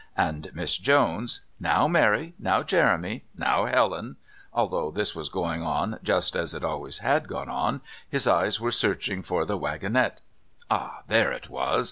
and 0.17 0.49
Miss 0.55 0.77
Jones: 0.77 1.41
"Now, 1.59 1.87
Mary! 1.87 2.33
Now, 2.39 2.63
Jeremy! 2.63 3.23
Now, 3.37 3.65
Helen!"; 3.65 4.15
although 4.51 4.89
this 4.89 5.13
was 5.13 5.29
going 5.29 5.61
on 5.61 5.99
just 6.01 6.35
as 6.35 6.55
it 6.55 6.63
always 6.63 6.97
had 7.05 7.27
gone 7.27 7.49
on, 7.49 7.81
his 8.09 8.25
eyes 8.25 8.59
were 8.59 8.71
searching 8.71 9.21
for 9.21 9.45
the 9.45 9.59
wagonette. 9.59 10.19
Ah, 10.71 11.03
there 11.07 11.31
it 11.31 11.51
was! 11.51 11.79